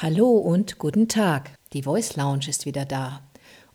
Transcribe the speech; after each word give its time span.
Hallo 0.00 0.38
und 0.38 0.78
guten 0.78 1.08
Tag. 1.08 1.50
Die 1.72 1.82
Voice 1.82 2.16
Lounge 2.16 2.48
ist 2.48 2.66
wieder 2.66 2.84
da 2.84 3.22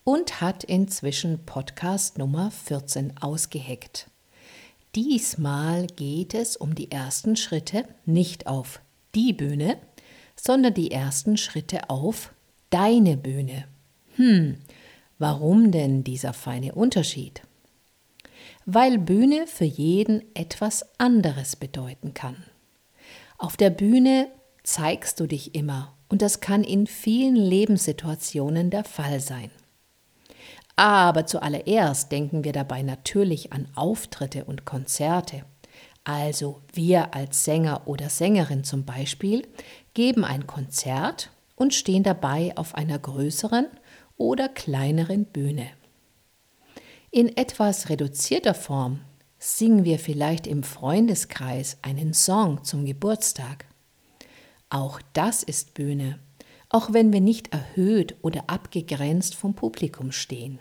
und 0.03 0.41
hat 0.41 0.63
inzwischen 0.63 1.45
Podcast 1.45 2.17
Nummer 2.17 2.49
14 2.49 3.17
ausgeheckt. 3.19 4.09
Diesmal 4.95 5.87
geht 5.87 6.33
es 6.33 6.55
um 6.55 6.75
die 6.75 6.91
ersten 6.91 7.35
Schritte 7.35 7.85
nicht 8.05 8.47
auf 8.47 8.81
die 9.15 9.33
Bühne, 9.33 9.77
sondern 10.35 10.73
die 10.73 10.91
ersten 10.91 11.37
Schritte 11.37 11.89
auf 11.89 12.33
deine 12.69 13.17
Bühne. 13.17 13.65
Hm, 14.15 14.57
warum 15.19 15.71
denn 15.71 16.03
dieser 16.03 16.33
feine 16.33 16.73
Unterschied? 16.73 17.41
Weil 18.65 18.97
Bühne 18.97 19.45
für 19.47 19.65
jeden 19.65 20.23
etwas 20.35 20.85
anderes 20.97 21.55
bedeuten 21.55 22.13
kann. 22.13 22.37
Auf 23.37 23.57
der 23.57 23.69
Bühne 23.69 24.29
zeigst 24.63 25.19
du 25.19 25.27
dich 25.27 25.53
immer 25.53 25.95
und 26.07 26.21
das 26.21 26.39
kann 26.39 26.63
in 26.63 26.87
vielen 26.87 27.35
Lebenssituationen 27.35 28.69
der 28.69 28.83
Fall 28.83 29.19
sein. 29.19 29.51
Aber 30.75 31.25
zuallererst 31.25 32.11
denken 32.11 32.43
wir 32.43 32.53
dabei 32.53 32.81
natürlich 32.81 33.53
an 33.53 33.67
Auftritte 33.75 34.45
und 34.45 34.65
Konzerte. 34.65 35.43
Also 36.03 36.61
wir 36.73 37.13
als 37.13 37.43
Sänger 37.43 37.87
oder 37.87 38.09
Sängerin 38.09 38.63
zum 38.63 38.85
Beispiel 38.85 39.47
geben 39.93 40.25
ein 40.25 40.47
Konzert 40.47 41.29
und 41.55 41.73
stehen 41.73 42.03
dabei 42.03 42.53
auf 42.55 42.75
einer 42.75 42.99
größeren 42.99 43.67
oder 44.17 44.49
kleineren 44.49 45.25
Bühne. 45.25 45.67
In 47.15 47.37
etwas 47.37 47.89
reduzierter 47.89 48.55
Form 48.55 49.01
singen 49.37 49.85
wir 49.85 49.99
vielleicht 49.99 50.47
im 50.47 50.63
Freundeskreis 50.63 51.77
einen 51.83 52.15
Song 52.15 52.63
zum 52.63 52.85
Geburtstag. 52.85 53.67
Auch 54.71 54.99
das 55.13 55.43
ist 55.43 55.75
Bühne, 55.75 56.17
auch 56.69 56.91
wenn 56.91 57.13
wir 57.13 57.21
nicht 57.21 57.53
erhöht 57.53 58.15
oder 58.23 58.45
abgegrenzt 58.47 59.35
vom 59.35 59.53
Publikum 59.53 60.11
stehen. 60.11 60.57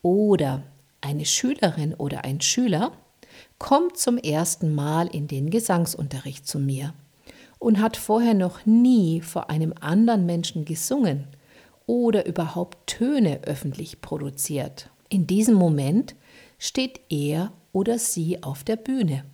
Oder 0.00 0.62
eine 1.00 1.24
Schülerin 1.24 1.94
oder 1.94 2.22
ein 2.22 2.40
Schüler 2.40 2.92
kommt 3.58 3.98
zum 3.98 4.18
ersten 4.18 4.72
Mal 4.76 5.08
in 5.08 5.26
den 5.26 5.50
Gesangsunterricht 5.50 6.46
zu 6.46 6.60
mir 6.60 6.94
und 7.58 7.80
hat 7.80 7.96
vorher 7.96 8.34
noch 8.34 8.64
nie 8.64 9.22
vor 9.22 9.50
einem 9.50 9.74
anderen 9.80 10.24
Menschen 10.24 10.64
gesungen 10.64 11.26
oder 11.84 12.26
überhaupt 12.26 12.86
Töne 12.86 13.40
öffentlich 13.42 14.00
produziert. 14.00 14.88
In 15.08 15.26
diesem 15.26 15.54
Moment 15.54 16.14
steht 16.58 17.00
er 17.08 17.52
oder 17.72 17.98
sie 17.98 18.42
auf 18.42 18.64
der 18.64 18.76
Bühne 18.76 19.24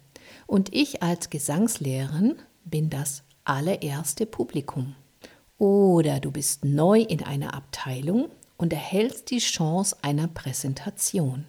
und 0.47 0.75
ich 0.75 1.03
als 1.03 1.31
Gesangslehrerin 1.31 2.37
bin 2.65 2.91
das 2.91 3.23
allererste 3.45 4.27
Publikum. 4.27 4.95
Oder 5.59 6.21
du 6.21 6.31
bist 6.31 6.65
neu 6.65 7.01
in 7.01 7.23
einer 7.23 7.55
Abteilung 7.55 8.29
und 8.57 8.73
erhältst 8.73 9.31
die 9.31 9.39
Chance 9.39 9.97
einer 10.03 10.29
Präsentation. 10.29 11.47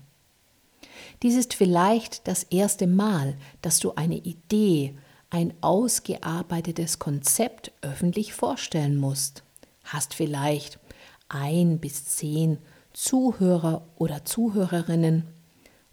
Dies 1.21 1.35
ist 1.35 1.53
vielleicht 1.53 2.27
das 2.27 2.43
erste 2.43 2.87
Mal, 2.87 3.35
dass 3.61 3.79
du 3.79 3.93
eine 3.95 4.17
Idee, 4.17 4.95
ein 5.29 5.53
ausgearbeitetes 5.61 6.99
Konzept 6.99 7.71
öffentlich 7.81 8.33
vorstellen 8.33 8.97
musst. 8.97 9.43
Hast 9.83 10.13
vielleicht 10.13 10.79
ein 11.29 11.79
bis 11.79 12.05
zehn 12.05 12.59
Zuhörer 12.93 13.87
oder 13.97 14.25
Zuhörerinnen 14.25 15.27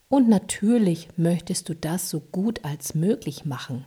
und 0.09 0.29
natürlich 0.29 1.09
möchtest 1.17 1.69
du 1.69 1.75
das 1.75 2.11
so 2.11 2.21
gut 2.21 2.65
als 2.65 2.95
möglich 2.95 3.45
machen. 3.45 3.87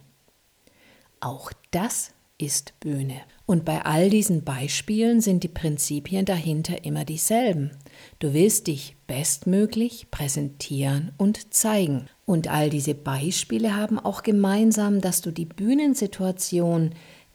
Auch 1.20 1.52
das 1.72 2.12
ist 2.38 2.80
Bühne. 2.80 3.22
Und 3.46 3.66
bei 3.66 3.86
all 3.86 4.10
diesen 4.10 4.44
Beispielen 4.44 5.22
sind 5.22 5.44
die 5.44 5.50
Prinzipien 5.50 6.26
dahinter 6.26 6.84
immer 6.86 7.06
dieselben. 7.06 7.72
Du 8.20 8.34
willst 8.34 8.68
dich 8.68 8.96
bestmöglich 9.06 10.12
präsentieren 10.12 11.12
und 11.18 11.54
zeigen. 11.54 12.08
Und 12.26 12.48
all 12.48 12.70
diese 12.70 12.96
Beispiele 12.96 13.76
haben 13.76 14.00
auch 14.00 14.24
gemeinsam, 14.24 15.02
dass 15.02 15.22
du 15.22 15.32
die 15.32 15.46
Bühnensituation 15.46 16.92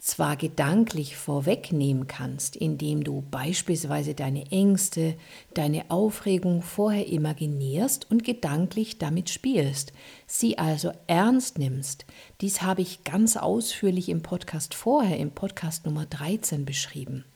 zwar 0.08 0.36
gedanklich 0.36 1.16
vorwegnehmen 1.16 2.06
kannst, 2.06 2.56
indem 2.56 3.04
du 3.04 3.22
beispielsweise 3.30 4.14
deine 4.14 4.50
Ängste, 4.50 5.14
deine 5.52 5.90
Aufregung 5.90 6.62
vorher 6.62 7.06
imaginierst 7.08 8.10
und 8.10 8.24
gedanklich 8.24 8.98
damit 8.98 9.28
spielst, 9.28 9.92
sie 10.26 10.56
also 10.56 10.92
ernst 11.06 11.58
nimmst. 11.58 12.06
Dies 12.40 12.62
habe 12.62 12.80
ich 12.80 13.04
ganz 13.04 13.36
ausführlich 13.36 14.08
im 14.08 14.22
Podcast 14.22 14.74
vorher, 14.74 15.18
im 15.18 15.30
Podcast 15.30 15.84
Nummer 15.84 16.06
13 16.06 16.64
beschrieben. 16.64 17.26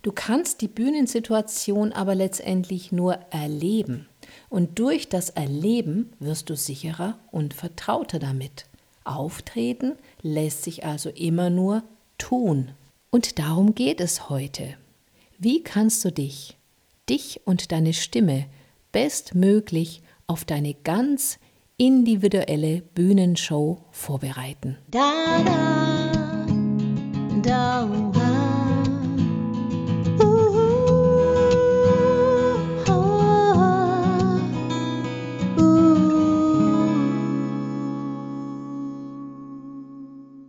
Du 0.00 0.10
kannst 0.10 0.62
die 0.62 0.68
Bühnensituation 0.68 1.92
aber 1.92 2.14
letztendlich 2.14 2.92
nur 2.92 3.14
erleben. 3.30 4.08
Und 4.48 4.78
durch 4.78 5.10
das 5.10 5.28
Erleben 5.28 6.12
wirst 6.18 6.48
du 6.48 6.56
sicherer 6.56 7.18
und 7.30 7.52
vertrauter 7.52 8.18
damit. 8.18 8.66
Auftreten 9.04 9.96
lässt 10.22 10.62
sich 10.62 10.84
also 10.84 11.10
immer 11.10 11.50
nur 11.50 11.82
tun. 12.18 12.72
Und 13.10 13.38
darum 13.38 13.74
geht 13.74 14.00
es 14.00 14.28
heute. 14.28 14.74
Wie 15.38 15.62
kannst 15.62 16.04
du 16.04 16.10
dich, 16.10 16.56
dich 17.08 17.40
und 17.44 17.72
deine 17.72 17.92
Stimme 17.92 18.46
bestmöglich 18.92 20.02
auf 20.26 20.44
deine 20.44 20.74
ganz 20.74 21.38
individuelle 21.76 22.82
Bühnenshow 22.94 23.84
vorbereiten? 23.90 24.78
Da, 24.90 25.12
da, 25.44 26.46
da, 27.42 28.25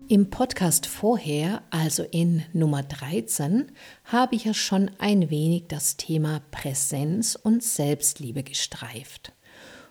Im 0.10 0.30
Podcast 0.30 0.86
vorher, 0.86 1.64
also 1.70 2.04
in 2.04 2.42
Nummer 2.54 2.82
13, 2.82 3.74
habe 4.06 4.36
ich 4.36 4.46
ja 4.46 4.54
schon 4.54 4.90
ein 5.00 5.30
wenig 5.30 5.66
das 5.68 5.98
Thema 5.98 6.42
Präsenz 6.50 7.36
und 7.36 7.62
Selbstliebe 7.62 8.44
gestreift. 8.44 9.34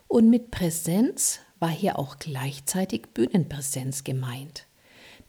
Und 0.07 0.31
mit 0.31 0.49
Präsenz 0.49 1.39
war 1.59 1.69
hier 1.69 1.99
auch 1.99 2.17
gleichzeitig 2.17 3.09
Bühnenpräsenz 3.13 4.03
gemeint. 4.03 4.65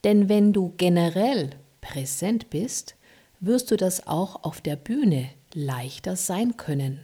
Denn 0.05 0.31
wenn 0.31 0.55
du 0.55 0.73
generell 0.79 1.51
präsent 1.83 2.49
bist, 2.49 2.97
wirst 3.41 3.71
du 3.71 3.77
das 3.77 4.07
auch 4.07 4.43
auf 4.43 4.63
der 4.63 4.77
Bühne 4.77 5.29
leichter 5.53 6.17
sein 6.17 6.57
können. 6.57 7.01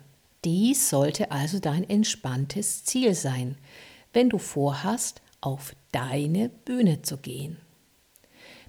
Dies 0.46 0.88
sollte 0.88 1.30
also 1.30 1.58
dein 1.58 1.86
entspanntes 1.90 2.84
Ziel 2.84 3.12
sein, 3.14 3.58
wenn 4.14 4.30
du 4.30 4.38
vorhast, 4.38 5.20
auf 5.42 5.76
deine 5.92 6.48
Bühne 6.48 7.02
zu 7.02 7.18
gehen. 7.18 7.58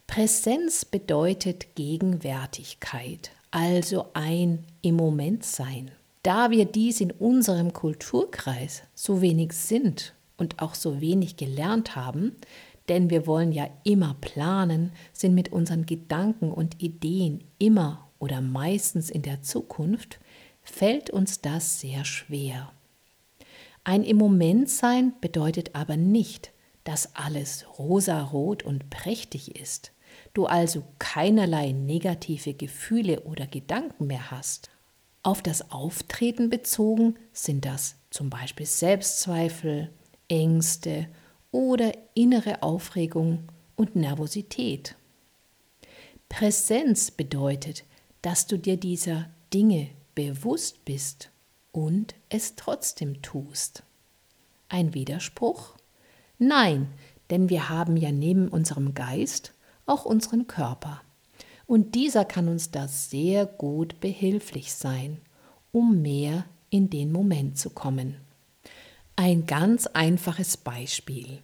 Präsenz 0.08 0.86
bedeutet 0.86 1.76
Gegenwärtigkeit, 1.76 3.32
also 3.52 4.06
ein 4.14 4.64
im 4.82 4.96
Moment 4.96 5.44
sein. 5.44 5.92
Da 6.24 6.52
wir 6.52 6.64
dies 6.64 7.02
in 7.02 7.12
unserem 7.12 7.74
Kulturkreis 7.74 8.84
so 8.94 9.20
wenig 9.22 9.52
sind 9.52 10.14
und 10.38 10.62
auch 10.62 10.74
so 10.74 11.02
wenig 11.02 11.36
gelernt 11.36 11.98
haben, 11.98 12.38
denn 12.88 13.10
wir 13.10 13.28
wollen 13.28 13.52
ja 13.52 13.68
immer 13.84 14.16
planen, 14.22 14.94
sind 15.12 15.36
mit 15.36 15.52
unseren 15.52 15.86
Gedanken 15.86 16.50
und 16.50 16.82
Ideen 16.82 17.44
immer 17.60 18.08
oder 18.18 18.40
meistens 18.40 19.10
in 19.10 19.22
der 19.22 19.42
Zukunft, 19.42 20.20
fällt 20.62 21.10
uns 21.10 21.42
das 21.42 21.82
sehr 21.82 22.06
schwer. 22.06 22.72
Ein 23.84 24.04
im 24.04 24.18
Moment 24.18 24.70
sein 24.70 25.14
bedeutet 25.20 25.76
aber 25.76 25.98
nicht, 25.98 26.52
dass 26.86 27.16
alles 27.16 27.66
rosarot 27.78 28.64
und 28.64 28.90
prächtig 28.90 29.60
ist 29.60 29.92
du 30.36 30.46
also 30.46 30.84
keinerlei 31.00 31.72
negative 31.72 32.54
Gefühle 32.54 33.22
oder 33.22 33.48
Gedanken 33.48 34.08
mehr 34.08 34.30
hast. 34.30 34.70
Auf 35.24 35.42
das 35.42 35.72
Auftreten 35.72 36.52
bezogen 36.52 37.16
sind 37.34 37.66
das 37.66 37.96
zum 38.12 38.30
Beispiel 38.30 38.68
Selbstzweifel, 38.68 39.92
Ängste 40.28 41.08
oder 41.52 41.94
innere 42.14 42.62
Aufregung 42.62 43.48
und 43.76 43.96
Nervosität. 43.96 44.96
Präsenz 46.30 47.10
bedeutet, 47.10 47.86
dass 48.22 48.46
du 48.46 48.58
dir 48.58 48.78
dieser 48.78 49.30
Dinge 49.54 49.90
bewusst 50.14 50.86
bist 50.86 51.32
und 51.72 52.14
es 52.30 52.56
trotzdem 52.56 53.22
tust. 53.22 53.84
Ein 54.70 54.94
Widerspruch? 54.94 55.76
Nein, 56.38 56.92
denn 57.30 57.50
wir 57.50 57.70
haben 57.70 57.98
ja 57.98 58.12
neben 58.12 58.48
unserem 58.48 58.94
Geist 58.94 59.55
auch 59.86 60.06
unseren 60.06 60.48
Körper. 60.48 61.02
Und 61.68 61.96
dieser 61.96 62.26
kann 62.26 62.48
uns 62.48 62.72
da 62.72 62.88
sehr 62.88 63.46
gut 63.46 64.00
behilflich 64.00 64.74
sein, 64.74 65.18
um 65.72 66.02
mehr 66.02 66.46
in 66.70 66.90
den 66.90 67.12
Moment 67.12 67.58
zu 67.58 67.70
kommen. 67.70 68.18
Ein 69.16 69.46
ganz 69.46 69.88
einfaches 69.88 70.58
Beispiel. 70.58 71.40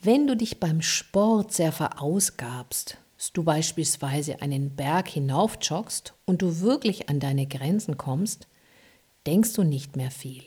Wenn 0.00 0.26
du 0.26 0.36
dich 0.36 0.60
beim 0.60 0.80
Sport 0.80 1.52
sehr 1.52 1.72
verausgabst, 1.72 2.98
du 3.32 3.42
beispielsweise 3.42 4.40
einen 4.42 4.70
Berg 4.70 5.08
hinaufjoggst 5.08 6.14
und 6.24 6.40
du 6.40 6.60
wirklich 6.60 7.08
an 7.08 7.18
deine 7.18 7.46
Grenzen 7.46 7.96
kommst, 7.96 8.46
denkst 9.26 9.54
du 9.54 9.64
nicht 9.64 9.96
mehr 9.96 10.10
viel. 10.10 10.44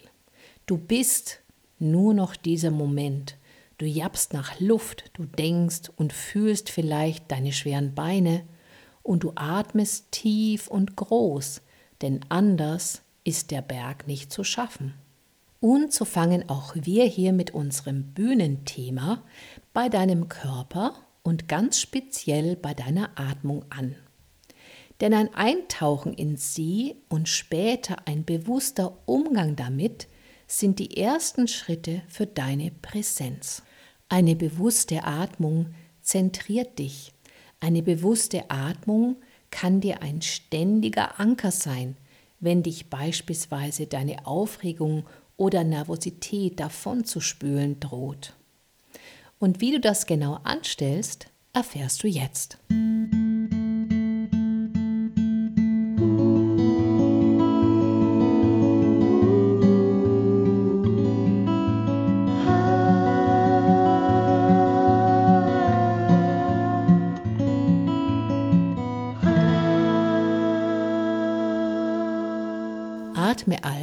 Du 0.66 0.78
bist 0.78 1.40
nur 1.80 2.14
noch 2.14 2.36
dieser 2.36 2.72
Moment. 2.72 3.36
Du 3.82 3.88
jappst 3.88 4.32
nach 4.34 4.60
Luft, 4.60 5.10
du 5.14 5.26
denkst 5.26 5.90
und 5.96 6.14
fühlst 6.14 6.70
vielleicht 6.70 7.32
deine 7.32 7.52
schweren 7.52 7.96
Beine 7.96 8.44
und 9.02 9.24
du 9.24 9.32
atmest 9.34 10.12
tief 10.12 10.68
und 10.68 10.96
groß, 10.96 11.64
denn 12.04 12.20
anders 12.30 13.02
ist 13.24 13.50
der 13.50 13.64
Berg 13.64 14.06
nicht 14.06 14.32
zu 14.32 14.44
schaffen. 14.44 14.94
Und 15.60 15.94
so 15.94 16.06
fangen 16.06 16.48
auch 16.48 16.76
wir 16.76 17.06
hier 17.06 17.34
mit 17.34 17.56
unserem 17.56 18.14
Bühnenthema 18.14 19.24
bei 19.74 19.90
deinem 19.90 20.30
Körper 20.30 20.94
und 21.24 21.48
ganz 21.48 21.80
speziell 21.80 22.56
bei 22.58 22.76
deiner 22.76 23.10
Atmung 23.16 23.66
an. 23.72 23.96
Denn 25.00 25.16
ein 25.16 25.34
Eintauchen 25.34 26.14
in 26.14 26.38
sie 26.38 26.98
und 27.10 27.28
später 27.28 27.96
ein 28.06 28.26
bewusster 28.26 29.00
Umgang 29.08 29.56
damit 29.56 30.08
sind 30.46 30.78
die 30.78 30.98
ersten 30.98 31.48
Schritte 31.48 32.04
für 32.08 32.28
deine 32.28 32.70
Präsenz. 32.70 33.64
Eine 34.12 34.36
bewusste 34.36 35.06
Atmung 35.06 35.68
zentriert 36.02 36.80
dich. 36.80 37.14
Eine 37.62 37.82
bewusste 37.82 38.52
Atmung 38.52 39.16
kann 39.52 39.80
dir 39.80 40.02
ein 40.02 40.22
ständiger 40.22 41.18
Anker 41.18 41.52
sein, 41.52 41.96
wenn 42.42 42.62
dich 42.62 42.90
beispielsweise 42.90 43.88
deine 43.88 44.28
Aufregung 44.28 45.06
oder 45.38 45.64
Nervosität 45.64 46.60
davonzuspülen 46.60 47.80
droht. 47.80 48.34
Und 49.40 49.62
wie 49.62 49.72
du 49.72 49.80
das 49.80 50.06
genau 50.08 50.40
anstellst, 50.44 51.28
erfährst 51.54 52.04
du 52.04 52.10
jetzt. 52.10 52.58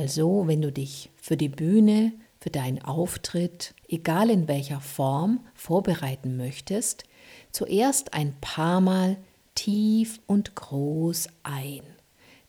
Atme 0.09 0.23
also, 0.23 0.49
wenn 0.49 0.63
du 0.63 0.73
dich 0.73 1.11
für 1.17 1.37
die 1.37 1.51
Bühne, 1.51 2.15
für 2.41 2.49
deinen 2.49 2.83
Auftritt, 2.83 3.75
egal 3.89 4.31
in 4.31 4.49
welcher 4.49 4.81
Form, 4.81 5.47
vorbereiten 5.53 6.39
möchtest, 6.39 7.05
zuerst 7.53 8.15
ein 8.15 8.35
paar 8.41 8.81
Mal 8.81 9.19
tief 9.55 10.19
und 10.27 10.55
groß 10.55 11.29
ein. 11.43 11.83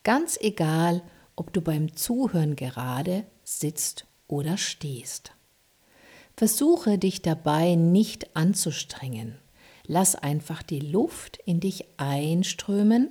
Ganz 0.03 0.38
egal, 0.39 1.01
ob 1.35 1.51
du 1.51 1.59
beim 1.59 1.97
Zuhören 1.97 2.56
gerade 2.56 3.25
sitzt 3.44 4.06
oder 4.29 4.56
stehst. 4.56 5.33
Versuche 6.38 6.97
dich 6.97 7.21
dabei 7.21 7.75
nicht 7.75 8.38
anzustrengen. 8.38 9.38
Lass 9.85 10.15
einfach 10.15 10.63
die 10.63 10.79
Luft 10.79 11.39
in 11.45 11.59
dich 11.59 11.83
einströmen 11.97 13.09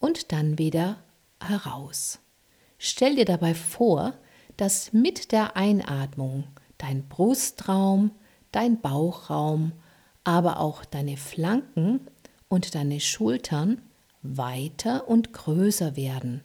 und 0.00 0.32
dann 0.32 0.58
wieder 0.58 1.04
heraus. 1.40 2.18
Stell 2.86 3.16
dir 3.16 3.24
dabei 3.24 3.54
vor, 3.54 4.12
dass 4.58 4.92
mit 4.92 5.32
der 5.32 5.56
Einatmung 5.56 6.44
dein 6.76 7.08
Brustraum, 7.08 8.10
dein 8.52 8.82
Bauchraum, 8.82 9.72
aber 10.22 10.60
auch 10.60 10.84
deine 10.84 11.16
Flanken 11.16 12.06
und 12.48 12.74
deine 12.74 13.00
Schultern 13.00 13.80
weiter 14.20 15.08
und 15.08 15.32
größer 15.32 15.96
werden, 15.96 16.42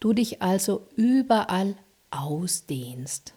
du 0.00 0.14
dich 0.14 0.40
also 0.40 0.88
überall 0.96 1.76
ausdehnst. 2.10 3.34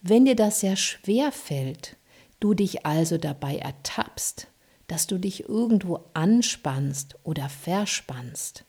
Wenn 0.00 0.24
dir 0.24 0.36
das 0.36 0.60
sehr 0.60 0.76
schwer 0.76 1.32
fällt, 1.32 1.96
du 2.38 2.54
dich 2.54 2.86
also 2.86 3.18
dabei 3.18 3.56
ertappst, 3.56 4.46
dass 4.86 5.08
du 5.08 5.18
dich 5.18 5.48
irgendwo 5.48 5.98
anspannst 6.14 7.16
oder 7.24 7.48
verspannst, 7.48 8.64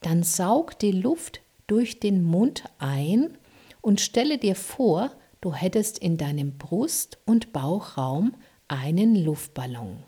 dann 0.00 0.22
saug 0.22 0.78
die 0.78 0.92
Luft 0.92 1.42
durch 1.70 2.00
den 2.00 2.24
Mund 2.24 2.64
ein 2.78 3.38
und 3.80 4.00
stelle 4.00 4.38
dir 4.38 4.56
vor, 4.56 5.12
du 5.40 5.54
hättest 5.54 5.98
in 5.98 6.18
deinem 6.18 6.58
Brust- 6.58 7.18
und 7.26 7.52
Bauchraum 7.52 8.34
einen 8.66 9.14
Luftballon. 9.14 10.02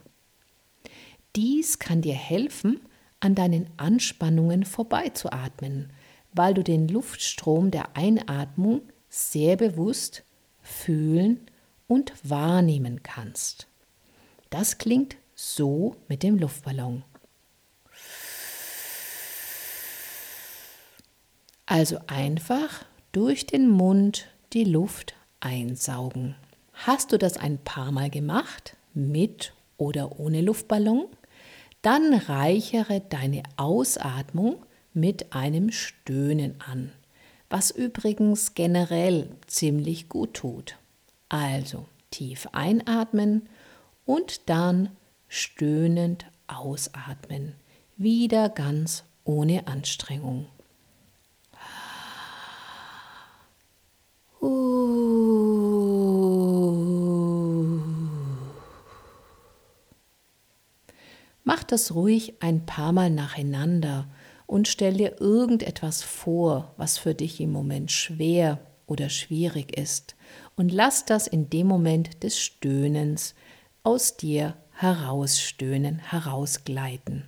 Dies 1.37 1.79
kann 1.79 2.03
dir 2.03 2.15
helfen, 2.15 2.81
an 3.21 3.37
deinen 3.37 3.69
Anspannungen 3.77 4.65
vorbeizuatmen, 4.65 5.93
weil 6.33 6.53
du 6.55 6.65
den 6.65 6.89
Luftstrom 6.89 7.71
der 7.71 7.97
Einatmung 7.97 8.83
sehr 9.09 9.57
bewusst 9.57 10.25
fühlen 10.61 11.47
und 11.87 12.13
wahrnehmen 12.29 13.05
kannst. 13.05 13.69
Das 14.51 14.79
klingt 14.79 15.17
so 15.37 15.95
mit 16.09 16.25
dem 16.25 16.39
Luftballon. 16.39 17.05
Also 21.67 21.99
einfach 22.07 22.85
durch 23.13 23.47
den 23.47 23.69
Mund 23.69 24.29
die 24.53 24.65
Luft 24.65 25.15
einsaugen. 25.41 26.35
Hast 26.73 27.13
du 27.13 27.19
das 27.19 27.37
ein 27.37 27.59
paar 27.59 27.93
Mal 27.93 28.11
gemacht, 28.11 28.77
mit 28.95 29.53
oder 29.77 30.19
ohne 30.19 30.41
Luftballon? 30.41 31.07
Dann 31.83 32.15
reichere 32.15 33.01
deine 33.01 33.43
Ausatmung 33.57 34.57
mit 34.95 35.33
einem 35.33 35.71
Stöhnen 35.71 36.55
an, 36.61 36.93
was 37.51 37.71
übrigens 37.71 38.55
generell 38.55 39.31
ziemlich 39.47 40.09
gut 40.09 40.35
tut. 40.35 40.77
Also 41.29 41.87
tief 42.11 42.49
einatmen 42.53 43.49
und 44.05 44.49
dann 44.49 44.91
stöhnend 45.29 46.27
ausatmen, 46.47 47.55
wieder 47.97 48.49
ganz 48.49 49.05
ohne 49.25 49.67
Anstrengung. 49.67 50.47
Das 61.73 61.95
ruhig 61.95 62.35
ein 62.41 62.67
paar 62.67 62.93
Mal 62.93 63.11
nacheinander 63.11 64.07
und 64.47 64.69
stell 64.69 64.95
dir 64.95 65.21
irgendetwas 65.21 66.03
vor, 66.03 66.75
was 66.77 66.99
für 66.99 67.15
dich 67.15 67.41
im 67.41 67.51
Moment 67.51 67.91
schwer 67.91 68.59
oder 68.87 69.09
schwierig 69.09 69.77
ist 69.79 70.15
und 70.57 70.71
lass 70.71 71.07
das 71.07 71.27
in 71.27 71.49
dem 71.49 71.67
Moment 71.67 72.23
des 72.23 72.39
Stöhnens 72.39 73.35
aus 73.83 74.19
dir 74.19 74.55
herausstöhnen, 74.73 75.99
herausgleiten. 75.99 77.25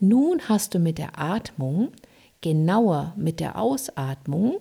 Nun 0.00 0.40
hast 0.48 0.74
du 0.74 0.80
mit 0.80 0.98
der 0.98 1.18
Atmung, 1.18 1.92
genauer 2.40 3.14
mit 3.16 3.38
der 3.38 3.58
Ausatmung, 3.58 4.58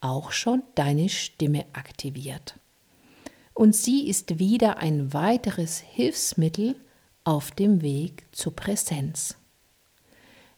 auch 0.00 0.32
schon 0.32 0.62
deine 0.74 1.10
Stimme 1.10 1.66
aktiviert. 1.74 2.58
Und 3.52 3.76
sie 3.76 4.08
ist 4.08 4.38
wieder 4.38 4.78
ein 4.78 5.12
weiteres 5.12 5.78
Hilfsmittel 5.78 6.76
auf 7.24 7.50
dem 7.50 7.82
Weg 7.82 8.26
zur 8.32 8.54
Präsenz. 8.54 9.36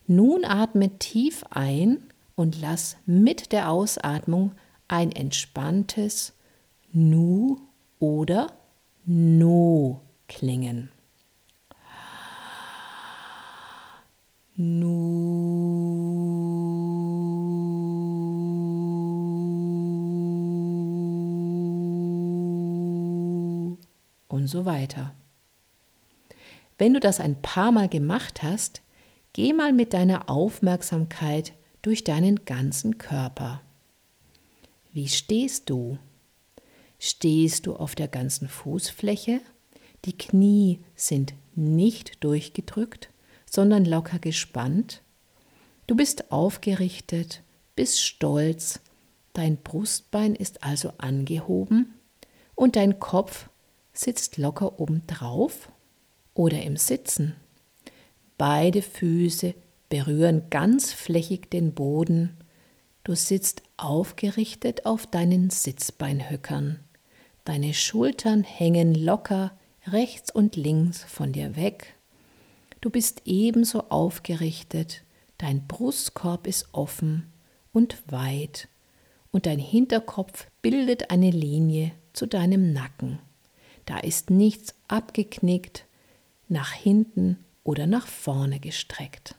Nun 0.07 0.45
atme 0.45 0.99
tief 0.99 1.45
ein 1.51 2.09
und 2.35 2.61
lass 2.61 2.97
mit 3.07 3.53
der 3.53 3.71
Ausatmung 3.71 4.53
ein 4.89 5.13
entspanntes 5.13 6.35
Nu 6.93 7.61
oder 7.99 8.53
No 9.05 10.03
klingen. 10.29 10.91
Nu. 14.55 15.83
und 24.29 24.49
so 24.49 24.65
weiter. 24.65 25.15
Wenn 26.83 26.95
du 26.95 26.99
das 26.99 27.21
ein 27.21 27.41
paar 27.41 27.71
Mal 27.71 27.89
gemacht 27.89 28.43
hast, 28.43 28.83
geh 29.35 29.53
mal 29.53 29.73
mit 29.73 29.93
deiner 29.93 30.29
Aufmerksamkeit 30.29 31.53
durch 31.81 32.03
deinen 32.03 32.45
ganzen 32.45 32.99
Körper. 32.99 33.61
Wie 34.93 35.07
stehst 35.07 35.71
du? 35.71 35.97
Stehst 36.99 37.69
du 37.69 37.77
auf 37.77 37.95
der 37.95 38.09
ganzen 38.09 38.49
Fußfläche? 38.49 39.41
Die 40.07 40.19
Knie 40.19 40.81
sind 40.97 41.35
nicht 41.55 42.25
durchgedrückt, 42.25 43.11
sondern 43.49 43.85
locker 43.85 44.19
gespannt. 44.19 45.03
Du 45.87 45.95
bist 45.95 46.33
aufgerichtet, 46.33 47.45
bist 47.77 48.03
stolz, 48.03 48.81
Dein 49.35 49.57
Brustbein 49.57 50.35
ist 50.35 50.65
also 50.65 50.95
angehoben 50.99 51.95
und 52.57 52.75
dein 52.75 52.99
Kopf 52.99 53.51
sitzt 53.93 54.37
locker 54.37 54.81
oben 54.81 55.07
drauf 55.07 55.71
oder 56.35 56.63
im 56.63 56.77
Sitzen. 56.77 57.35
Beide 58.39 58.83
Füße 58.83 59.55
berühren 59.89 60.45
ganz 60.51 60.93
flächig 60.93 61.51
den 61.51 61.75
Boden. 61.75 62.37
Du 63.05 63.15
sitzt 63.15 63.63
aufgerichtet 63.77 64.87
auf 64.87 65.07
deinen 65.07 65.51
Sitzbeinhöckern. 65.51 66.81
Deine 67.45 67.75
Schultern 67.75 68.45
hängen 68.45 68.95
locker 68.95 69.53
rechts 69.87 70.31
und 70.31 70.57
links 70.57 71.03
von 71.05 71.33
dir 71.33 71.57
weg. 71.57 71.95
Du 72.81 72.91
bist 72.91 73.23
ebenso 73.25 73.91
aufgerichtet, 73.91 75.03
dein 75.39 75.67
Brustkorb 75.67 76.47
ist 76.47 76.69
offen 76.73 77.33
und 77.73 78.03
weit 78.11 78.69
und 79.31 79.47
dein 79.47 79.59
Hinterkopf 79.59 80.47
bildet 80.63 81.11
eine 81.11 81.31
Linie 81.31 81.93
zu 82.13 82.27
deinem 82.27 82.73
Nacken. 82.73 83.19
Da 83.87 83.99
ist 83.99 84.31
nichts 84.31 84.75
abgeknickt, 84.89 85.87
nach 86.53 86.73
hinten 86.73 87.39
oder 87.65 87.87
nach 87.87 88.07
vorne 88.07 88.61
gestreckt. 88.61 89.35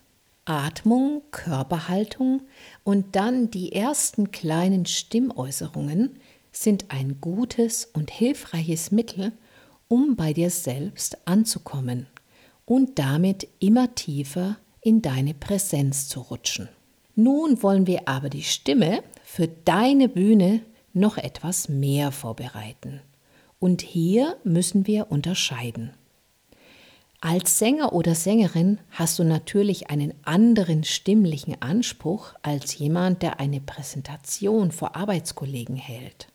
Atmung, 0.46 1.22
Körperhaltung 1.32 2.42
und 2.84 3.16
dann 3.16 3.50
die 3.50 3.72
ersten 3.72 4.32
kleinen 4.32 4.86
Stimmäußerungen 4.86 6.20
sind 6.52 6.86
ein 6.90 7.22
gutes 7.22 7.86
und 7.94 8.12
hilfreiches 8.12 8.92
Mittel, 8.92 9.32
um 9.88 10.16
bei 10.16 10.34
dir 10.34 10.50
selbst 10.50 11.18
anzukommen 11.26 12.08
und 12.66 13.00
damit 13.00 13.48
immer 13.60 13.96
tiefer 13.96 14.58
in 14.82 15.02
deine 15.02 15.34
Präsenz 15.34 16.10
zu 16.10 16.20
rutschen. 16.20 16.68
Nun 17.16 17.62
wollen 17.64 17.88
wir 17.88 18.08
aber 18.08 18.30
die 18.30 18.44
Stimme 18.44 19.04
für 19.24 19.48
deine 19.48 20.10
Bühne 20.10 20.62
noch 20.94 21.18
etwas 21.18 21.70
mehr 21.70 22.12
vorbereiten. 22.12 23.02
Und 23.60 23.82
hier 23.82 24.36
müssen 24.44 24.88
wir 24.88 25.12
unterscheiden. 25.12 25.92
Als 27.26 27.58
Sänger 27.58 27.94
oder 27.94 28.16
Sängerin 28.16 28.82
hast 28.90 29.18
du 29.18 29.24
natürlich 29.24 29.90
einen 29.90 30.14
anderen 30.26 30.84
stimmlichen 30.84 31.62
Anspruch 31.62 32.34
als 32.42 32.78
jemand, 32.78 33.22
der 33.22 33.40
eine 33.40 33.62
Präsentation 33.62 34.74
vor 34.74 34.98
Arbeitskollegen 34.98 35.78
hält. 35.78 36.28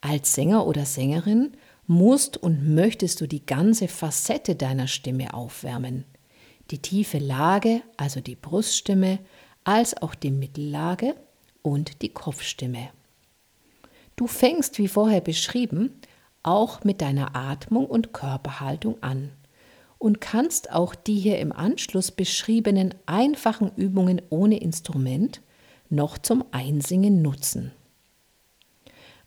Als 0.00 0.32
Sänger 0.32 0.66
oder 0.66 0.86
Sängerin 0.86 1.52
musst 1.86 2.38
und 2.38 2.74
möchtest 2.74 3.20
du 3.20 3.26
die 3.26 3.44
ganze 3.44 3.86
Facette 3.86 4.54
deiner 4.54 4.86
Stimme 4.86 5.34
aufwärmen. 5.34 6.06
Die 6.70 6.78
tiefe 6.78 7.18
Lage, 7.18 7.82
also 7.98 8.22
die 8.22 8.36
Bruststimme, 8.36 9.18
als 9.64 10.00
auch 10.00 10.14
die 10.14 10.30
Mittellage 10.30 11.14
und 11.60 12.00
die 12.00 12.08
Kopfstimme. 12.08 12.88
Du 14.16 14.28
fängst, 14.28 14.78
wie 14.78 14.88
vorher 14.88 15.20
beschrieben, 15.20 16.00
auch 16.42 16.84
mit 16.84 17.02
deiner 17.02 17.36
Atmung 17.36 17.84
und 17.84 18.14
Körperhaltung 18.14 19.02
an 19.02 19.30
und 20.04 20.20
kannst 20.20 20.70
auch 20.70 20.94
die 20.94 21.18
hier 21.18 21.38
im 21.38 21.50
Anschluss 21.50 22.10
beschriebenen 22.10 22.94
einfachen 23.06 23.72
Übungen 23.74 24.20
ohne 24.28 24.58
Instrument 24.58 25.40
noch 25.88 26.18
zum 26.18 26.44
Einsingen 26.50 27.22
nutzen. 27.22 27.72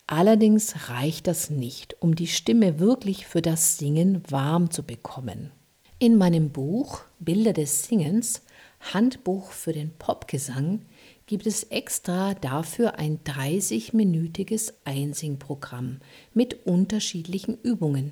Allerdings 0.06 0.88
reicht 0.90 1.26
das 1.26 1.50
nicht, 1.50 2.00
um 2.00 2.14
die 2.14 2.28
Stimme 2.28 2.78
wirklich 2.78 3.26
für 3.26 3.42
das 3.42 3.80
Singen 3.80 4.22
warm 4.30 4.70
zu 4.70 4.84
bekommen. 4.84 5.50
In 5.98 6.16
meinem 6.16 6.52
Buch 6.52 7.02
Bilder 7.18 7.54
des 7.54 7.86
Singens 7.86 8.44
Handbuch 8.80 9.50
für 9.50 9.74
den 9.74 9.90
Popgesang 9.98 10.86
gibt 11.26 11.48
es 11.48 11.64
extra 11.64 12.36
dafür 12.36 13.00
ein 13.00 13.18
30-minütiges 13.24 14.76
Einsingprogramm 14.86 16.02
mit 16.36 16.68
unterschiedlichen 16.68 17.58
Übungen, 17.64 18.12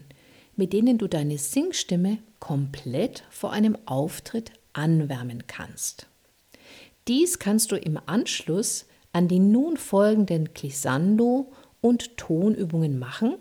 mit 0.55 0.73
denen 0.73 0.97
du 0.97 1.07
deine 1.07 1.37
Singstimme 1.37 2.19
komplett 2.39 3.23
vor 3.29 3.51
einem 3.51 3.77
Auftritt 3.85 4.51
anwärmen 4.73 5.47
kannst. 5.47 6.07
Dies 7.07 7.39
kannst 7.39 7.71
du 7.71 7.75
im 7.75 7.99
Anschluss 8.05 8.85
an 9.13 9.27
die 9.27 9.39
nun 9.39 9.77
folgenden 9.77 10.53
Glissando 10.53 11.51
und 11.81 12.17
Tonübungen 12.17 12.99
machen 12.99 13.35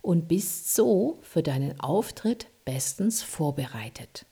und 0.00 0.28
bist 0.28 0.74
so 0.74 1.18
für 1.22 1.42
deinen 1.42 1.78
Auftritt 1.80 2.46
bestens 2.64 3.22
vorbereitet. 3.22 4.24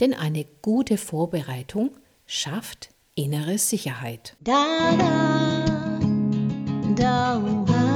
Denn 0.00 0.14
eine 0.14 0.46
gute 0.62 0.96
Vorbereitung 0.96 1.90
schafft 2.26 2.90
innere 3.14 3.58
Sicherheit. 3.58 4.36
Da, 4.40 4.96
da, 6.96 7.40
da, 7.66 7.87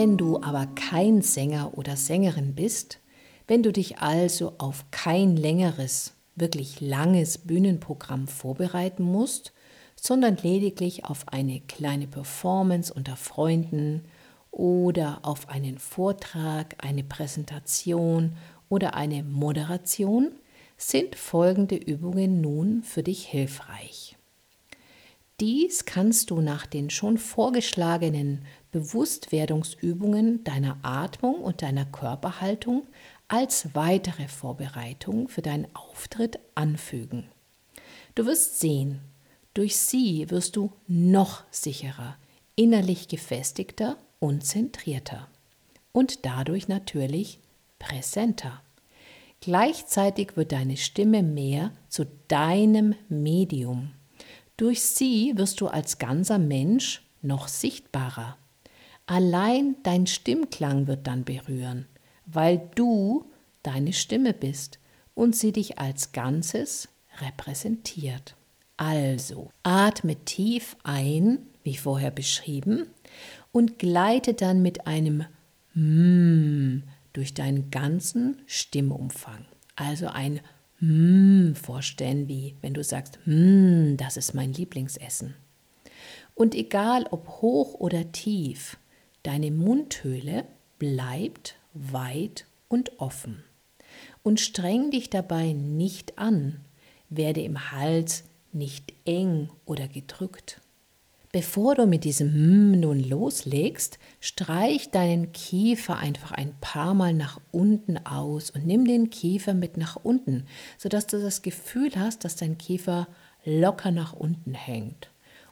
Wenn 0.00 0.16
du 0.16 0.40
aber 0.40 0.68
kein 0.76 1.22
Sänger 1.22 1.76
oder 1.76 1.96
Sängerin 1.96 2.54
bist, 2.54 3.00
wenn 3.48 3.64
du 3.64 3.72
dich 3.72 3.98
also 3.98 4.52
auf 4.58 4.84
kein 4.92 5.36
längeres, 5.36 6.14
wirklich 6.36 6.80
langes 6.80 7.38
Bühnenprogramm 7.38 8.28
vorbereiten 8.28 9.02
musst, 9.02 9.52
sondern 9.96 10.36
lediglich 10.36 11.04
auf 11.04 11.26
eine 11.26 11.58
kleine 11.62 12.06
Performance 12.06 12.94
unter 12.94 13.16
Freunden 13.16 14.04
oder 14.52 15.18
auf 15.22 15.48
einen 15.48 15.78
Vortrag, 15.78 16.76
eine 16.78 17.02
Präsentation 17.02 18.36
oder 18.68 18.94
eine 18.94 19.24
Moderation, 19.24 20.30
sind 20.76 21.16
folgende 21.16 21.74
Übungen 21.74 22.40
nun 22.40 22.84
für 22.84 23.02
dich 23.02 23.26
hilfreich. 23.26 24.17
Dies 25.40 25.84
kannst 25.84 26.30
du 26.30 26.40
nach 26.40 26.66
den 26.66 26.90
schon 26.90 27.16
vorgeschlagenen 27.16 28.44
Bewusstwerdungsübungen 28.72 30.42
deiner 30.42 30.78
Atmung 30.82 31.36
und 31.36 31.62
deiner 31.62 31.84
Körperhaltung 31.84 32.88
als 33.28 33.72
weitere 33.74 34.26
Vorbereitung 34.26 35.28
für 35.28 35.42
deinen 35.42 35.68
Auftritt 35.76 36.40
anfügen. 36.56 37.28
Du 38.16 38.26
wirst 38.26 38.58
sehen, 38.58 39.00
durch 39.54 39.76
sie 39.76 40.28
wirst 40.28 40.56
du 40.56 40.72
noch 40.88 41.44
sicherer, 41.52 42.16
innerlich 42.56 43.06
gefestigter 43.06 43.96
und 44.18 44.44
zentrierter 44.44 45.28
und 45.92 46.26
dadurch 46.26 46.66
natürlich 46.66 47.38
präsenter. 47.78 48.60
Gleichzeitig 49.40 50.36
wird 50.36 50.50
deine 50.50 50.76
Stimme 50.76 51.22
mehr 51.22 51.70
zu 51.88 52.06
deinem 52.26 52.96
Medium. 53.08 53.92
Durch 54.58 54.82
sie 54.82 55.32
wirst 55.36 55.62
du 55.62 55.68
als 55.68 55.96
ganzer 55.96 56.38
Mensch 56.38 57.02
noch 57.22 57.48
sichtbarer. 57.48 58.36
Allein 59.06 59.76
dein 59.84 60.06
Stimmklang 60.06 60.86
wird 60.86 61.06
dann 61.06 61.24
berühren, 61.24 61.86
weil 62.26 62.68
du 62.74 63.24
deine 63.62 63.94
Stimme 63.94 64.34
bist 64.34 64.78
und 65.14 65.34
sie 65.34 65.52
dich 65.52 65.78
als 65.78 66.12
Ganzes 66.12 66.88
repräsentiert. 67.22 68.34
Also, 68.76 69.50
atme 69.62 70.16
tief 70.24 70.76
ein, 70.82 71.38
wie 71.62 71.76
vorher 71.76 72.10
beschrieben, 72.10 72.86
und 73.50 73.78
gleite 73.78 74.34
dann 74.34 74.60
mit 74.60 74.86
einem 74.86 75.24
Mm 75.74 76.82
durch 77.12 77.34
deinen 77.34 77.70
ganzen 77.70 78.42
Stimmumfang. 78.46 79.46
Also 79.74 80.06
ein 80.06 80.40
Mm 80.80 81.54
vorstellen, 81.54 82.28
wie 82.28 82.54
wenn 82.60 82.74
du 82.74 82.82
sagst, 82.84 83.18
mm, 83.24 83.96
das 83.96 84.16
ist 84.16 84.34
mein 84.34 84.52
Lieblingsessen. 84.52 85.34
Und 86.34 86.54
egal 86.54 87.06
ob 87.10 87.28
hoch 87.42 87.74
oder 87.74 88.12
tief, 88.12 88.78
deine 89.22 89.50
Mundhöhle 89.50 90.44
bleibt 90.78 91.56
weit 91.74 92.46
und 92.68 93.00
offen. 93.00 93.42
Und 94.22 94.40
streng 94.40 94.90
dich 94.90 95.10
dabei 95.10 95.52
nicht 95.52 96.18
an, 96.18 96.60
werde 97.08 97.42
im 97.42 97.72
Hals 97.72 98.24
nicht 98.52 98.92
eng 99.04 99.50
oder 99.64 99.88
gedrückt. 99.88 100.60
Bevor 101.30 101.74
du 101.74 101.86
mit 101.86 102.04
diesem 102.04 102.32
Hm 102.32 102.80
nun 102.80 103.00
loslegst, 103.00 103.98
streich 104.18 104.90
deinen 104.90 105.32
Kiefer 105.32 105.98
einfach 105.98 106.32
ein 106.32 106.54
paar 106.60 106.94
Mal 106.94 107.12
nach 107.12 107.38
unten 107.50 107.98
aus 107.98 108.50
und 108.50 108.66
nimm 108.66 108.86
den 108.86 109.10
Kiefer 109.10 109.52
mit 109.52 109.76
nach 109.76 109.96
unten, 109.96 110.46
sodass 110.78 111.06
du 111.06 111.20
das 111.20 111.42
Gefühl 111.42 111.90
hast, 111.96 112.24
dass 112.24 112.36
dein 112.36 112.56
Kiefer 112.56 113.08
locker 113.44 113.90
nach 113.90 114.14
unten 114.14 114.54
hängt. 114.54 115.10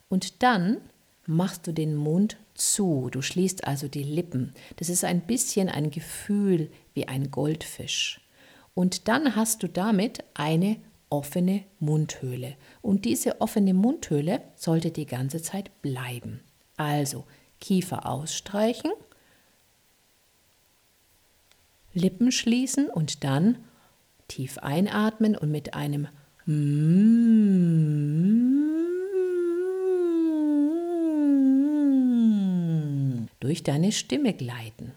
Und 0.08 0.42
dann 0.42 0.78
machst 1.26 1.66
du 1.66 1.72
den 1.72 1.94
Mund 1.94 2.38
zu, 2.54 3.08
du 3.10 3.20
schließt 3.20 3.66
also 3.66 3.86
die 3.86 4.02
Lippen. 4.02 4.54
Das 4.76 4.88
ist 4.88 5.04
ein 5.04 5.20
bisschen 5.22 5.68
ein 5.68 5.90
Gefühl 5.90 6.70
wie 6.94 7.06
ein 7.06 7.30
Goldfisch. 7.30 8.22
Und 8.72 9.08
dann 9.08 9.36
hast 9.36 9.62
du 9.62 9.68
damit 9.68 10.24
eine 10.34 10.76
offene 11.10 11.64
Mundhöhle. 11.78 12.56
Und 12.82 13.04
diese 13.04 13.40
offene 13.40 13.74
Mundhöhle 13.74 14.42
sollte 14.56 14.90
die 14.90 15.06
ganze 15.06 15.40
Zeit 15.42 15.82
bleiben. 15.82 16.40
Also 16.76 17.24
Kiefer 17.60 18.06
ausstreichen, 18.06 18.90
Lippen 21.94 22.30
schließen 22.30 22.90
und 22.90 23.24
dann 23.24 23.64
tief 24.28 24.58
einatmen 24.58 25.34
und 25.36 25.50
mit 25.50 25.74
einem 25.74 26.08
durch 33.40 33.62
deine 33.62 33.92
Stimme 33.92 34.34
gleiten. 34.34 34.92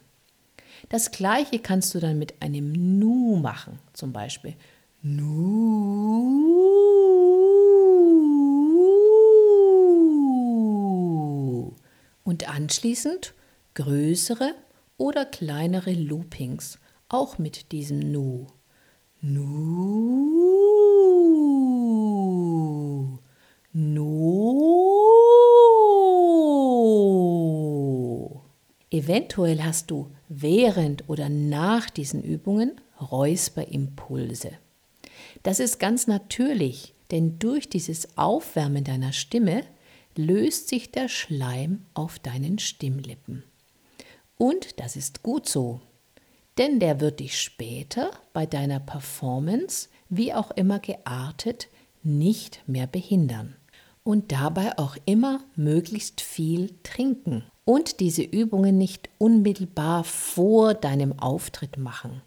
Das 0.90 1.12
gleiche 1.12 1.60
kannst 1.60 1.96
du 1.96 2.00
dann 2.00 2.20
mit 2.20 2.42
einem 2.42 3.00
Nu 3.00 3.38
machen, 3.38 3.80
zum 3.94 4.12
Beispiel 4.12 4.56
Nu. 5.02 6.30
Und 12.24 12.50
anschließend 12.50 13.34
größere 13.76 14.56
oder 14.98 15.24
kleinere 15.26 15.94
Loopings, 15.94 16.80
auch 17.08 17.38
mit 17.38 17.72
diesem 17.72 18.00
Nu. 18.12 18.48
Nu. 19.22 19.70
Nu. 23.72 24.40
Eventuell 28.92 29.64
hast 29.64 29.92
du 29.92 30.12
während 30.28 31.08
oder 31.08 31.30
nach 31.30 31.90
diesen 31.90 32.22
Übungen 32.22 32.82
Räusperimpulse. 33.00 34.58
Das 35.44 35.60
ist 35.60 35.80
ganz 35.80 36.08
natürlich, 36.08 36.94
denn 37.12 37.40
durch 37.40 37.70
dieses 37.70 38.18
Aufwärmen 38.18 38.84
deiner 38.84 39.14
Stimme 39.14 39.64
löst 40.16 40.70
sich 40.70 40.92
der 40.92 41.08
Schleim 41.08 41.86
auf 41.94 42.20
deinen 42.20 42.60
Stimmlippen. 42.60 43.44
Und 44.38 44.80
das 44.80 44.96
ist 44.96 45.24
gut 45.24 45.48
so, 45.48 45.82
denn 46.58 46.80
der 46.80 47.00
wird 47.00 47.20
dich 47.20 47.40
später 47.40 48.12
bei 48.34 48.46
deiner 48.46 48.80
Performance, 48.80 49.90
wie 50.10 50.34
auch 50.34 50.52
immer 50.52 50.80
geartet, 50.80 51.70
nicht 52.04 52.62
mehr 52.68 52.88
behindern. 52.88 53.56
Und 54.04 54.32
dabei 54.32 54.78
auch 54.78 54.98
immer 55.06 55.42
möglichst 55.56 56.22
viel 56.22 56.74
trinken. 56.84 57.44
Und 57.64 58.00
diese 58.00 58.24
Übungen 58.24 58.78
nicht 58.78 59.10
unmittelbar 59.20 60.04
vor 60.04 60.74
deinem 60.74 61.18
Auftritt 61.20 61.78
machen. 61.78 62.22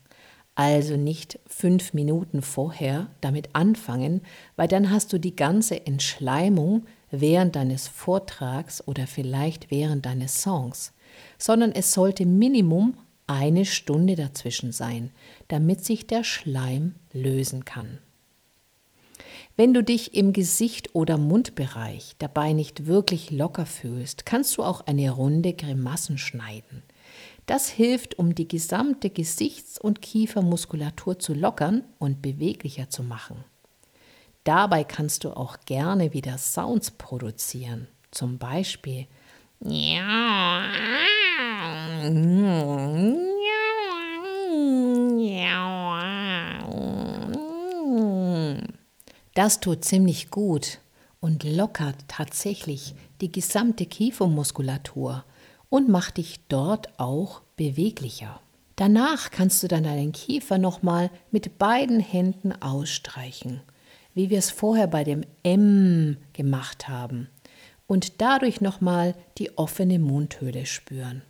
Also 0.54 0.96
nicht 0.96 1.38
fünf 1.46 1.94
Minuten 1.94 2.42
vorher 2.42 3.08
damit 3.20 3.54
anfangen, 3.54 4.20
weil 4.56 4.68
dann 4.68 4.90
hast 4.90 5.12
du 5.12 5.18
die 5.18 5.34
ganze 5.34 5.86
Entschleimung 5.86 6.84
während 7.10 7.56
deines 7.56 7.88
Vortrags 7.88 8.86
oder 8.86 9.06
vielleicht 9.06 9.70
während 9.70 10.04
deines 10.04 10.42
Songs 10.42 10.92
sondern 11.38 11.72
es 11.72 11.92
sollte 11.92 12.26
Minimum 12.26 12.94
eine 13.26 13.64
Stunde 13.64 14.16
dazwischen 14.16 14.72
sein, 14.72 15.10
damit 15.48 15.84
sich 15.84 16.06
der 16.06 16.24
Schleim 16.24 16.94
lösen 17.12 17.64
kann. 17.64 17.98
Wenn 19.56 19.74
du 19.74 19.82
dich 19.82 20.14
im 20.14 20.32
Gesicht- 20.32 20.94
oder 20.94 21.18
Mundbereich 21.18 22.14
dabei 22.18 22.52
nicht 22.52 22.86
wirklich 22.86 23.30
locker 23.30 23.66
fühlst, 23.66 24.24
kannst 24.24 24.56
du 24.56 24.62
auch 24.62 24.86
eine 24.86 25.10
runde 25.10 25.52
Grimassen 25.52 26.16
schneiden. 26.16 26.82
Das 27.46 27.68
hilft, 27.68 28.18
um 28.18 28.34
die 28.34 28.46
gesamte 28.46 29.10
Gesichts- 29.10 29.78
und 29.78 30.00
Kiefermuskulatur 30.00 31.18
zu 31.18 31.34
lockern 31.34 31.84
und 31.98 32.22
beweglicher 32.22 32.88
zu 32.88 33.02
machen. 33.02 33.44
Dabei 34.44 34.84
kannst 34.84 35.24
du 35.24 35.36
auch 35.36 35.58
gerne 35.66 36.12
wieder 36.12 36.38
Sounds 36.38 36.90
produzieren, 36.92 37.88
zum 38.10 38.38
Beispiel. 38.38 39.06
Das 49.34 49.60
tut 49.60 49.84
ziemlich 49.84 50.30
gut 50.30 50.78
und 51.20 51.44
lockert 51.44 51.96
tatsächlich 52.08 52.94
die 53.20 53.30
gesamte 53.30 53.86
Kiefermuskulatur 53.86 55.24
und 55.72 55.88
macht 55.88 56.18
dich 56.18 56.40
dort 56.48 57.00
auch 57.00 57.40
beweglicher. 57.56 58.42
Danach 58.76 59.30
kannst 59.30 59.62
du 59.62 59.68
dann 59.68 59.84
deinen 59.84 60.12
Kiefer 60.12 60.58
nochmal 60.58 61.10
mit 61.30 61.56
beiden 61.56 61.98
Händen 61.98 62.52
ausstreichen, 62.60 63.62
wie 64.12 64.28
wir 64.28 64.38
es 64.38 64.50
vorher 64.50 64.86
bei 64.86 65.02
dem 65.02 65.22
M 65.42 66.18
gemacht 66.34 66.88
haben 66.88 67.28
und 67.86 68.20
dadurch 68.20 68.60
nochmal 68.60 69.14
die 69.38 69.56
offene 69.56 69.98
Mundhöhle 69.98 70.66
spüren. 70.66 71.22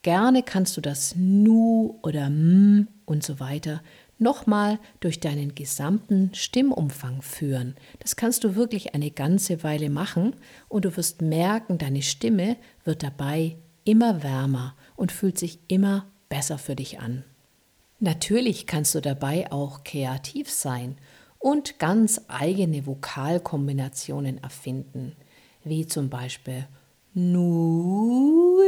Gerne 0.00 0.42
kannst 0.42 0.78
du 0.78 0.80
das 0.80 1.14
Nu 1.14 1.98
oder 2.00 2.28
M 2.28 2.88
und 3.04 3.22
so 3.22 3.40
weiter 3.40 3.82
nochmal 4.20 4.78
durch 5.00 5.20
deinen 5.20 5.54
gesamten 5.54 6.34
Stimmumfang 6.34 7.22
führen. 7.22 7.76
Das 7.98 8.16
kannst 8.16 8.44
du 8.44 8.54
wirklich 8.54 8.94
eine 8.94 9.10
ganze 9.10 9.62
Weile 9.62 9.90
machen 9.90 10.36
und 10.68 10.84
du 10.84 10.96
wirst 10.96 11.22
merken, 11.22 11.78
deine 11.78 12.02
Stimme 12.02 12.56
wird 12.84 13.02
dabei 13.02 13.56
immer 13.84 14.22
wärmer 14.22 14.76
und 14.96 15.12
fühlt 15.12 15.38
sich 15.38 15.58
immer 15.68 16.06
besser 16.28 16.58
für 16.58 16.76
dich 16.76 17.00
an. 17.00 17.24
Natürlich 17.98 18.66
kannst 18.66 18.94
du 18.94 19.00
dabei 19.00 19.50
auch 19.52 19.84
kreativ 19.84 20.50
sein 20.50 20.96
und 21.38 21.78
ganz 21.78 22.20
eigene 22.28 22.86
Vokalkombinationen 22.86 24.42
erfinden 24.42 25.16
wie 25.64 25.86
zum 25.86 26.08
Beispiel 26.08 26.66
Nu 27.12 28.60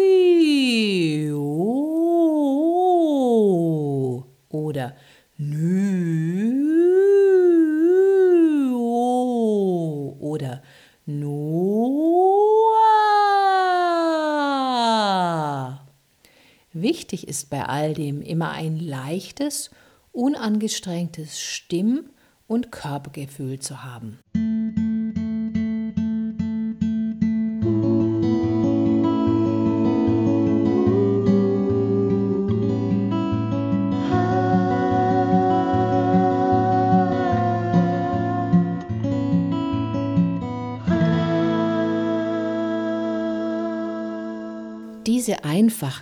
oder 4.48 4.94
Nü 5.50 6.62
oder 10.20 10.62
Noah. 11.04 11.42
Wichtig 16.72 17.26
ist 17.26 17.50
bei 17.50 17.64
all 17.64 17.94
dem 17.94 18.22
immer 18.22 18.52
ein 18.52 18.78
leichtes, 18.78 19.70
unangestrengtes 20.12 21.40
Stimm- 21.40 22.10
und 22.46 22.70
Körpergefühl 22.70 23.58
zu 23.58 23.82
haben. 23.82 24.18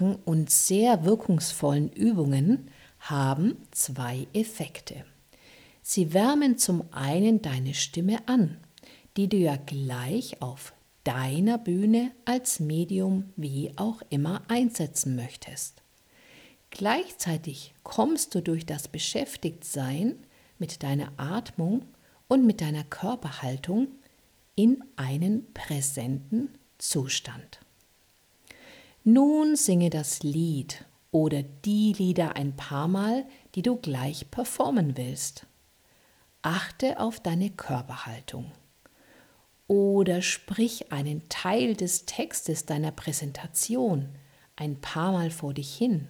Einfachen 0.00 0.16
und 0.24 0.50
sehr 0.50 1.04
wirkungsvollen 1.04 1.90
Übungen 1.92 2.70
haben 3.00 3.56
zwei 3.70 4.26
Effekte. 4.32 5.04
Sie 5.82 6.12
wärmen 6.12 6.58
zum 6.58 6.84
einen 6.92 7.42
deine 7.42 7.74
Stimme 7.74 8.18
an, 8.26 8.58
die 9.16 9.28
du 9.28 9.36
ja 9.36 9.56
gleich 9.56 10.40
auf 10.42 10.72
deiner 11.04 11.58
Bühne 11.58 12.12
als 12.24 12.60
Medium 12.60 13.32
wie 13.36 13.72
auch 13.76 14.02
immer 14.10 14.42
einsetzen 14.48 15.16
möchtest. 15.16 15.82
Gleichzeitig 16.70 17.74
kommst 17.82 18.34
du 18.34 18.42
durch 18.42 18.66
das 18.66 18.88
Beschäftigtsein 18.88 20.14
mit 20.58 20.82
deiner 20.82 21.10
Atmung 21.16 21.86
und 22.28 22.46
mit 22.46 22.60
deiner 22.60 22.84
Körperhaltung 22.84 23.88
in 24.54 24.84
einen 24.96 25.52
präsenten 25.52 26.50
Zustand. 26.78 27.59
Nun 29.04 29.56
singe 29.56 29.88
das 29.88 30.22
Lied 30.22 30.84
oder 31.10 31.42
die 31.42 31.94
Lieder 31.94 32.36
ein 32.36 32.54
paar 32.54 32.86
Mal, 32.86 33.24
die 33.54 33.62
du 33.62 33.76
gleich 33.76 34.30
performen 34.30 34.96
willst. 34.96 35.46
Achte 36.42 37.00
auf 37.00 37.18
deine 37.20 37.50
Körperhaltung. 37.50 38.52
Oder 39.66 40.20
sprich 40.20 40.92
einen 40.92 41.28
Teil 41.28 41.74
des 41.74 42.04
Textes 42.04 42.66
deiner 42.66 42.90
Präsentation 42.90 44.08
ein 44.56 44.80
paar 44.80 45.12
Mal 45.12 45.30
vor 45.30 45.54
dich 45.54 45.74
hin. 45.74 46.08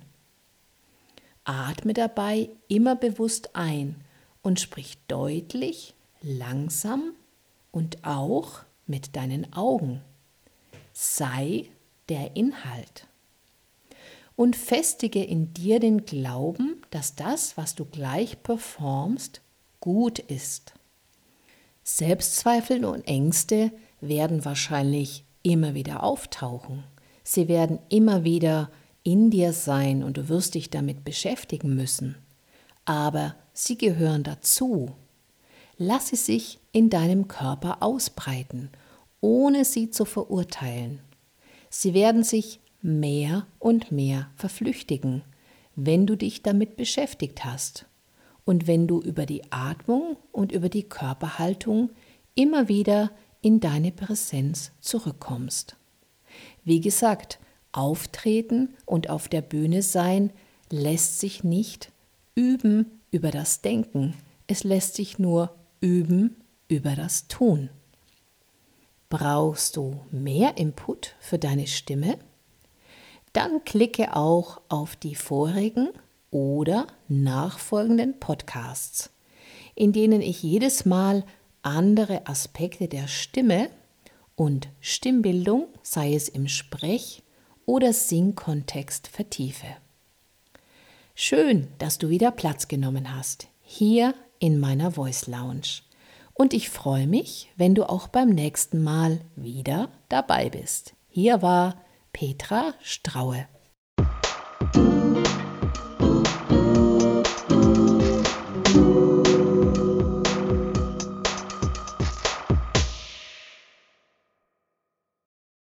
Atme 1.45 1.93
dabei 1.93 2.51
immer 2.69 2.97
bewusst 2.97 3.55
ein 3.55 4.05
und 4.43 4.59
sprich 4.59 4.99
deutlich, 5.07 5.95
langsam 6.23 7.13
und 7.71 8.05
auch 8.05 8.63
mit 8.87 9.15
deinen 9.15 9.53
Augen. 9.53 10.03
Sei 10.93 11.71
der 12.11 12.37
Inhalt. 12.37 13.07
Und 14.37 14.57
festige 14.57 15.23
in 15.23 15.55
dir 15.55 15.81
den 15.81 16.05
Glauben, 16.05 16.83
dass 16.91 17.15
das, 17.15 17.57
was 17.57 17.75
du 17.75 17.85
gleich 17.85 18.43
performst, 18.43 19.41
gut 19.81 20.19
ist. 20.19 20.75
Selbstzweifel 21.83 22.85
und 22.85 23.07
Ängste 23.07 23.73
werden 24.01 24.45
wahrscheinlich 24.45 25.25
immer 25.43 25.75
wieder 25.75 26.03
auftauchen. 26.03 26.85
Sie 27.23 27.49
werden 27.49 27.79
immer 27.89 28.25
wieder 28.25 28.71
in 29.03 29.31
dir 29.31 29.53
sein 29.53 30.03
und 30.03 30.17
du 30.17 30.29
wirst 30.29 30.55
dich 30.55 30.71
damit 30.71 31.05
beschäftigen 31.05 31.75
müssen. 31.75 32.17
Aber 32.85 33.35
sie 33.53 33.79
gehören 33.79 34.23
dazu. 34.23 34.93
Lass 35.77 36.09
sie 36.09 36.17
sich 36.17 36.59
in 36.73 36.91
deinem 36.91 37.29
Körper 37.29 37.83
ausbreiten, 37.83 38.71
ohne 39.21 39.65
sie 39.65 39.91
zu 39.91 40.05
verurteilen. 40.05 41.01
Sie 41.71 41.95
werden 41.95 42.25
sich 42.25 42.61
mehr 42.83 43.47
und 43.59 43.93
mehr 43.93 44.29
verflüchtigen, 44.37 45.23
wenn 45.77 46.07
du 46.07 46.17
dich 46.17 46.43
damit 46.43 46.77
beschäftigt 46.77 47.45
hast 47.45 47.87
und 48.45 48.67
wenn 48.67 48.87
du 48.87 49.01
über 49.01 49.25
die 49.25 49.51
Atmung 49.53 50.17
und 50.33 50.53
über 50.53 50.69
die 50.69 50.83
Körperhaltung 50.83 51.91
immer 52.35 52.69
wieder 52.69 53.11
in 53.41 53.61
deine 53.61 53.93
Präsenz 53.93 54.73
zurückkommst. 54.81 55.77
Wie 56.65 56.81
gesagt, 56.81 57.39
auftreten 57.73 58.75
und 58.85 59.09
auf 59.09 59.29
der 59.29 59.43
Bühne 59.43 59.83
sein 59.83 60.33
lässt 60.71 61.21
sich 61.21 61.45
nicht 61.45 61.93
üben 62.35 63.01
über 63.11 63.31
das 63.31 63.63
Denken, 63.63 64.15
es 64.47 64.65
lässt 64.65 64.97
sich 64.97 65.19
nur 65.19 65.55
üben 65.81 66.37
über 66.69 66.97
das 66.97 67.29
Tun. 67.29 67.71
Brauchst 69.11 69.77
du 69.77 70.01
mehr 70.13 70.57
Input 70.57 71.17
für 71.19 71.37
deine 71.37 71.67
Stimme? 71.67 72.17
Dann 73.33 73.65
klicke 73.65 74.15
auch 74.15 74.61
auf 74.69 74.95
die 74.95 75.17
vorigen 75.17 75.89
oder 76.31 76.87
nachfolgenden 77.09 78.21
Podcasts, 78.21 79.11
in 79.75 79.93
denen 79.93 80.23
ich 80.23 80.45
jedes 80.45 80.85
Mal 80.85 81.25
andere 81.63 82.29
Aspekte 82.29 82.87
der 82.87 83.09
Stimme 83.09 83.71
und 84.37 84.69
Stimmbildung, 84.81 85.67
sei 85.83 86.15
es 86.15 86.29
im 86.29 86.47
Sprech- 86.47 87.25
oder 87.67 87.93
Singkontext, 87.93 89.09
vertiefe. 89.09 89.67
Schön, 91.17 91.67
dass 91.79 91.99
du 91.99 92.11
wieder 92.11 92.31
Platz 92.31 92.69
genommen 92.69 93.13
hast, 93.13 93.49
hier 93.61 94.15
in 94.39 94.61
meiner 94.61 94.93
Voice 94.93 95.27
Lounge. 95.27 95.83
Und 96.41 96.55
ich 96.55 96.71
freue 96.71 97.07
mich, 97.07 97.53
wenn 97.59 97.75
du 97.75 97.85
auch 97.85 98.09
beim 98.09 98.31
nächsten 98.31 98.83
Mal 98.83 99.21
wieder 99.37 99.91
dabei 100.09 100.49
bist. 100.49 100.95
Hier 101.07 101.43
war 101.43 101.75
Petra 102.15 102.73
Straue. 102.81 103.47